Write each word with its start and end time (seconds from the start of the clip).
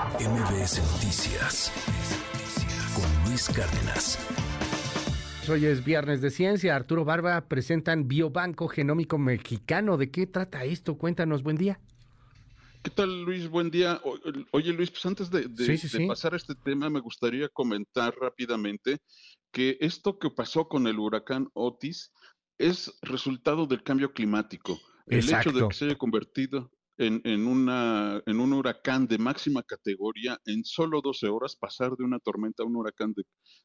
MBS 0.00 0.80
Noticias 0.94 1.70
con 2.94 3.28
Luis 3.28 3.50
Cárdenas. 3.50 4.18
Hoy 5.46 5.66
es 5.66 5.84
viernes 5.84 6.22
de 6.22 6.30
ciencia. 6.30 6.74
Arturo 6.74 7.04
Barba 7.04 7.38
presentan 7.42 8.08
Biobanco 8.08 8.66
Genómico 8.68 9.18
Mexicano. 9.18 9.98
¿De 9.98 10.10
qué 10.10 10.26
trata 10.26 10.64
esto? 10.64 10.96
Cuéntanos, 10.96 11.42
buen 11.42 11.58
día. 11.58 11.80
¿Qué 12.82 12.88
tal, 12.88 13.24
Luis? 13.24 13.46
Buen 13.50 13.70
día. 13.70 14.00
Oye, 14.52 14.72
Luis, 14.72 14.90
pues 14.90 15.04
antes 15.04 15.30
de, 15.30 15.46
pasar 16.08 16.32
a 16.32 16.38
este 16.38 16.54
tema, 16.54 16.88
me 16.88 17.00
gustaría 17.00 17.50
comentar 17.50 18.14
rápidamente 18.18 19.00
que 19.52 19.76
esto 19.82 20.18
que 20.18 20.30
pasó 20.30 20.66
con 20.66 20.86
el 20.86 20.98
huracán 20.98 21.50
Otis 21.52 22.10
es 22.56 22.98
resultado 23.02 23.66
del 23.66 23.82
cambio 23.82 24.14
climático. 24.14 24.80
El 25.06 25.28
hecho 25.28 25.52
de 25.52 25.68
que 25.68 25.74
se 25.74 25.84
haya 25.84 25.98
convertido 25.98 26.70
en, 27.00 27.46
una, 27.46 28.22
en 28.26 28.40
un 28.40 28.52
huracán 28.52 29.06
de 29.06 29.18
máxima 29.18 29.62
categoría 29.62 30.38
en 30.44 30.64
solo 30.64 31.00
12 31.00 31.28
horas, 31.28 31.56
pasar 31.56 31.96
de 31.96 32.04
una 32.04 32.18
tormenta 32.18 32.62
a 32.62 32.66
un 32.66 32.76
huracán 32.76 33.14
de 33.14 33.22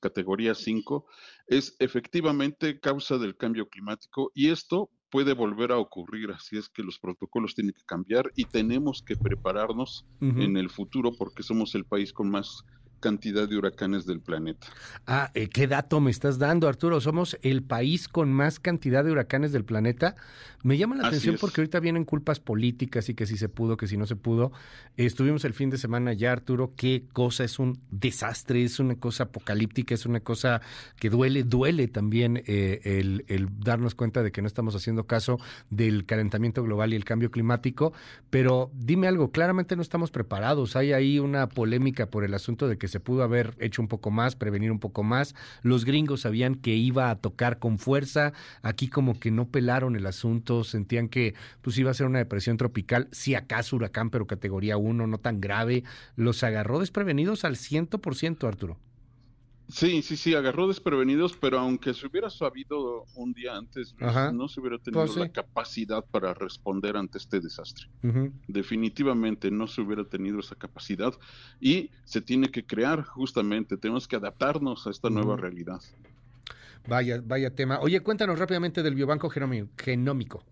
categoría 0.00 0.54
5, 0.54 1.06
es 1.46 1.76
efectivamente 1.78 2.80
causa 2.80 3.18
del 3.18 3.36
cambio 3.36 3.68
climático 3.68 4.32
y 4.34 4.48
esto 4.48 4.90
puede 5.10 5.34
volver 5.34 5.72
a 5.72 5.78
ocurrir, 5.78 6.30
así 6.30 6.56
es 6.56 6.68
que 6.68 6.82
los 6.82 6.98
protocolos 6.98 7.54
tienen 7.54 7.74
que 7.74 7.84
cambiar 7.86 8.30
y 8.34 8.44
tenemos 8.44 9.02
que 9.02 9.16
prepararnos 9.16 10.04
en 10.20 10.56
el 10.56 10.70
futuro 10.70 11.12
porque 11.16 11.42
somos 11.42 11.74
el 11.74 11.84
país 11.84 12.12
con 12.12 12.30
más 12.30 12.62
cantidad 12.98 13.48
de 13.48 13.56
huracanes 13.56 14.06
del 14.06 14.20
planeta. 14.20 14.66
Ah, 15.06 15.30
eh, 15.34 15.48
¿qué 15.48 15.66
dato 15.66 16.00
me 16.00 16.10
estás 16.10 16.38
dando, 16.38 16.68
Arturo? 16.68 17.00
Somos 17.00 17.38
el 17.42 17.62
país 17.62 18.08
con 18.08 18.32
más 18.32 18.60
cantidad 18.60 19.04
de 19.04 19.12
huracanes 19.12 19.52
del 19.52 19.64
planeta. 19.64 20.16
Me 20.64 20.76
llama 20.76 20.96
la 20.96 21.06
atención 21.06 21.36
porque 21.40 21.60
ahorita 21.60 21.78
vienen 21.78 22.04
culpas 22.04 22.40
políticas 22.40 23.08
y 23.08 23.14
que 23.14 23.26
si 23.26 23.36
se 23.36 23.48
pudo, 23.48 23.76
que 23.76 23.86
si 23.86 23.96
no 23.96 24.06
se 24.06 24.16
pudo. 24.16 24.50
estuvimos 24.96 25.44
el 25.44 25.54
fin 25.54 25.70
de 25.70 25.78
semana 25.78 26.12
ya, 26.12 26.32
Arturo. 26.32 26.72
Qué 26.76 27.04
cosa, 27.12 27.44
es 27.44 27.60
un 27.60 27.78
desastre, 27.90 28.64
es 28.64 28.80
una 28.80 28.96
cosa 28.96 29.24
apocalíptica, 29.24 29.94
es 29.94 30.04
una 30.04 30.18
cosa 30.18 30.60
que 30.98 31.10
duele, 31.10 31.44
duele 31.44 31.86
también 31.86 32.42
eh, 32.46 32.80
el, 32.84 33.24
el 33.28 33.48
darnos 33.60 33.94
cuenta 33.94 34.24
de 34.24 34.32
que 34.32 34.42
no 34.42 34.48
estamos 34.48 34.74
haciendo 34.74 35.06
caso 35.06 35.38
del 35.70 36.06
calentamiento 36.06 36.64
global 36.64 36.92
y 36.92 36.96
el 36.96 37.04
cambio 37.04 37.30
climático. 37.30 37.92
Pero 38.30 38.72
dime 38.74 39.06
algo, 39.06 39.30
claramente 39.30 39.76
no 39.76 39.82
estamos 39.82 40.10
preparados. 40.10 40.74
Hay 40.74 40.92
ahí 40.92 41.20
una 41.20 41.48
polémica 41.48 42.06
por 42.06 42.24
el 42.24 42.34
asunto 42.34 42.66
de 42.66 42.78
que 42.78 42.87
se 42.88 43.00
pudo 43.00 43.22
haber 43.22 43.54
hecho 43.58 43.82
un 43.82 43.88
poco 43.88 44.10
más, 44.10 44.36
prevenir 44.36 44.72
un 44.72 44.78
poco 44.78 45.02
más. 45.02 45.34
Los 45.62 45.84
gringos 45.84 46.22
sabían 46.22 46.54
que 46.54 46.74
iba 46.74 47.10
a 47.10 47.16
tocar 47.16 47.58
con 47.58 47.78
fuerza. 47.78 48.32
Aquí 48.62 48.88
como 48.88 49.18
que 49.18 49.30
no 49.30 49.48
pelaron 49.48 49.96
el 49.96 50.06
asunto, 50.06 50.64
sentían 50.64 51.08
que 51.08 51.34
pues 51.62 51.78
iba 51.78 51.90
a 51.90 51.94
ser 51.94 52.06
una 52.06 52.18
depresión 52.18 52.56
tropical, 52.56 53.08
si 53.12 53.34
acaso 53.34 53.76
huracán, 53.76 54.10
pero 54.10 54.26
categoría 54.26 54.76
1, 54.76 55.06
no 55.06 55.18
tan 55.18 55.40
grave. 55.40 55.84
Los 56.16 56.42
agarró 56.42 56.80
desprevenidos 56.80 57.44
al 57.44 57.56
100%, 57.56 58.46
Arturo. 58.46 58.78
Sí, 59.68 60.00
sí, 60.00 60.16
sí, 60.16 60.34
agarró 60.34 60.66
desprevenidos, 60.66 61.36
pero 61.36 61.58
aunque 61.58 61.92
se 61.92 62.06
hubiera 62.06 62.30
sabido 62.30 63.04
un 63.14 63.34
día 63.34 63.54
antes, 63.54 63.94
no 64.32 64.48
se 64.48 64.60
hubiera 64.60 64.78
tenido 64.78 65.04
pues 65.04 65.16
la 65.16 65.28
capacidad 65.28 66.02
para 66.04 66.32
responder 66.32 66.96
ante 66.96 67.18
este 67.18 67.38
desastre. 67.40 67.86
Definitivamente 68.46 69.50
no 69.50 69.66
se 69.66 69.82
hubiera 69.82 70.04
tenido 70.04 70.40
esa 70.40 70.54
capacidad 70.54 71.12
y 71.60 71.90
se 72.04 72.22
tiene 72.22 72.50
que 72.50 72.64
crear 72.64 73.02
justamente, 73.04 73.76
tenemos 73.76 74.08
que 74.08 74.16
adaptarnos 74.16 74.86
a 74.86 74.90
esta 74.90 75.10
nueva 75.10 75.36
realidad. 75.36 75.80
Vaya, 76.86 77.20
vaya 77.22 77.50
tema. 77.50 77.80
Oye, 77.80 78.00
cuéntanos 78.00 78.38
rápidamente 78.38 78.82
del 78.82 78.94
biobanco 78.94 79.28
genómico. 79.28 80.44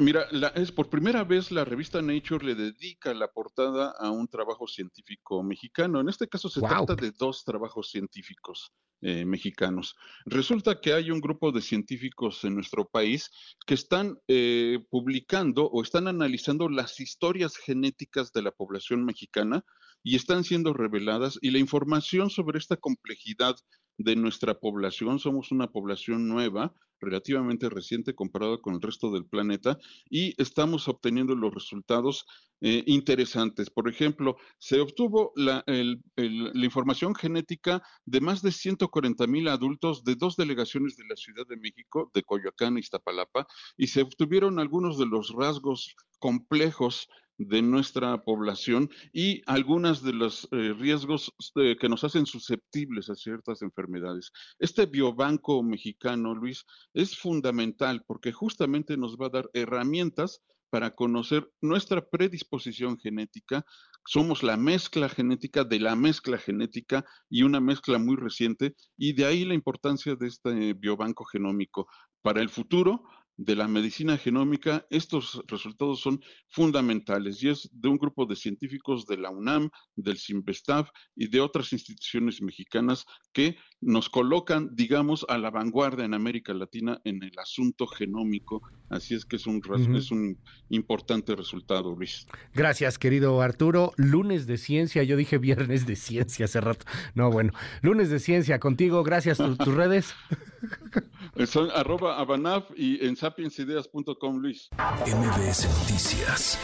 Mira, 0.00 0.28
es 0.54 0.70
por 0.70 0.88
primera 0.88 1.24
vez 1.24 1.50
la 1.50 1.64
revista 1.64 2.00
Nature 2.00 2.46
le 2.46 2.54
dedica 2.54 3.12
la 3.14 3.26
portada 3.26 3.92
a 3.98 4.12
un 4.12 4.28
trabajo 4.28 4.68
científico 4.68 5.42
mexicano. 5.42 5.98
En 5.98 6.08
este 6.08 6.28
caso 6.28 6.48
se 6.48 6.60
trata 6.60 6.94
de 6.94 7.10
dos 7.10 7.42
trabajos 7.42 7.90
científicos 7.90 8.70
eh, 9.00 9.24
mexicanos. 9.24 9.96
Resulta 10.24 10.80
que 10.80 10.92
hay 10.92 11.10
un 11.10 11.20
grupo 11.20 11.50
de 11.50 11.62
científicos 11.62 12.44
en 12.44 12.54
nuestro 12.54 12.88
país 12.88 13.28
que 13.66 13.74
están 13.74 14.16
eh, 14.28 14.78
publicando 14.88 15.64
o 15.66 15.82
están 15.82 16.06
analizando 16.06 16.68
las 16.68 17.00
historias 17.00 17.56
genéticas 17.56 18.32
de 18.32 18.42
la 18.42 18.52
población 18.52 19.04
mexicana 19.04 19.64
y 20.04 20.14
están 20.14 20.44
siendo 20.44 20.74
reveladas 20.74 21.40
y 21.42 21.50
la 21.50 21.58
información 21.58 22.30
sobre 22.30 22.60
esta 22.60 22.76
complejidad 22.76 23.56
de 23.98 24.16
nuestra 24.16 24.58
población. 24.58 25.18
Somos 25.18 25.52
una 25.52 25.70
población 25.70 26.28
nueva, 26.28 26.72
relativamente 27.00 27.68
reciente 27.68 28.14
comparado 28.14 28.60
con 28.60 28.74
el 28.74 28.80
resto 28.80 29.10
del 29.12 29.26
planeta 29.26 29.78
y 30.10 30.40
estamos 30.40 30.88
obteniendo 30.88 31.34
los 31.34 31.54
resultados 31.54 32.26
eh, 32.60 32.82
interesantes. 32.86 33.70
Por 33.70 33.88
ejemplo, 33.88 34.36
se 34.58 34.80
obtuvo 34.80 35.32
la, 35.36 35.64
la, 35.66 36.64
información 36.64 37.14
genética 37.14 37.82
de 38.04 38.20
más 38.20 38.42
de 38.42 38.50
140 38.50 39.26
mil 39.26 39.46
adultos 39.48 40.02
de 40.02 40.16
dos 40.16 40.36
delegaciones 40.36 40.96
de 40.96 41.04
la 41.08 41.16
Ciudad 41.16 41.46
de 41.46 41.56
México, 41.56 42.10
de 42.14 42.22
Coyoacán 42.22 42.76
y 42.76 42.80
Iztapalapa, 42.80 43.46
y 43.76 43.86
se 43.86 44.02
obtuvieron 44.02 44.58
algunos 44.58 44.98
de 44.98 45.06
los 45.06 45.30
rasgos 45.30 45.94
complejos 46.18 47.08
de 47.38 47.62
nuestra 47.62 48.22
población 48.24 48.90
y 49.12 49.42
algunos 49.46 50.02
de 50.02 50.12
los 50.12 50.48
eh, 50.50 50.74
riesgos 50.78 51.32
eh, 51.56 51.76
que 51.80 51.88
nos 51.88 52.04
hacen 52.04 52.26
susceptibles 52.26 53.08
a 53.08 53.14
ciertas 53.14 53.62
enfermedades. 53.62 54.32
Este 54.58 54.86
biobanco 54.86 55.62
mexicano, 55.62 56.34
Luis, 56.34 56.64
es 56.92 57.16
fundamental 57.16 58.04
porque 58.06 58.32
justamente 58.32 58.96
nos 58.96 59.16
va 59.16 59.26
a 59.26 59.30
dar 59.30 59.50
herramientas 59.54 60.42
para 60.70 60.94
conocer 60.94 61.50
nuestra 61.60 62.06
predisposición 62.06 62.98
genética. 62.98 63.64
Somos 64.04 64.42
la 64.42 64.56
mezcla 64.56 65.08
genética 65.08 65.64
de 65.64 65.80
la 65.80 65.96
mezcla 65.96 66.38
genética 66.38 67.04
y 67.30 67.42
una 67.42 67.60
mezcla 67.60 67.98
muy 67.98 68.16
reciente, 68.16 68.74
y 68.96 69.12
de 69.14 69.24
ahí 69.26 69.44
la 69.44 69.54
importancia 69.54 70.14
de 70.14 70.26
este 70.26 70.74
biobanco 70.74 71.24
genómico. 71.24 71.88
Para 72.20 72.42
el 72.42 72.48
futuro, 72.48 73.04
de 73.38 73.54
la 73.54 73.68
medicina 73.68 74.18
genómica, 74.18 74.84
estos 74.90 75.40
resultados 75.46 76.00
son 76.00 76.20
fundamentales 76.48 77.40
y 77.42 77.48
es 77.48 77.70
de 77.72 77.88
un 77.88 77.96
grupo 77.96 78.26
de 78.26 78.34
científicos 78.34 79.06
de 79.06 79.16
la 79.16 79.30
UNAM, 79.30 79.70
del 79.94 80.18
CIMBESTAF 80.18 80.90
y 81.14 81.28
de 81.28 81.40
otras 81.40 81.72
instituciones 81.72 82.42
mexicanas 82.42 83.06
que 83.32 83.56
nos 83.80 84.08
colocan, 84.08 84.74
digamos, 84.74 85.24
a 85.28 85.38
la 85.38 85.50
vanguardia 85.50 86.04
en 86.04 86.14
América 86.14 86.52
Latina 86.52 87.00
en 87.04 87.22
el 87.22 87.38
asunto 87.38 87.86
genómico. 87.86 88.60
Así 88.90 89.14
es 89.14 89.24
que 89.24 89.36
es 89.36 89.46
un, 89.46 89.62
es 89.94 90.10
un 90.10 90.36
importante 90.70 91.36
resultado, 91.36 91.94
Luis. 91.94 92.26
Gracias, 92.54 92.98
querido 92.98 93.40
Arturo. 93.40 93.92
Lunes 93.96 94.48
de 94.48 94.58
ciencia, 94.58 95.04
yo 95.04 95.16
dije 95.16 95.38
viernes 95.38 95.86
de 95.86 95.94
ciencia 95.94 96.46
hace 96.46 96.60
rato. 96.60 96.86
No, 97.14 97.30
bueno, 97.30 97.52
lunes 97.82 98.10
de 98.10 98.18
ciencia 98.18 98.58
contigo. 98.58 99.04
Gracias. 99.04 99.38
¿Tus 99.38 99.74
redes? 99.74 100.12
Son 101.46 101.70
arroba 101.70 102.18
abanaf 102.18 102.70
y 102.76 103.06
en 103.06 103.16
sapiensideas.com, 103.16 104.38
Luis. 104.38 104.68
MBS 105.06 105.68
Noticias 105.80 106.58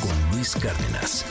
con 0.00 0.36
Luis 0.36 0.54
Cárdenas. 0.54 1.24